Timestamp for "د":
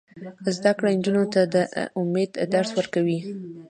1.53-1.55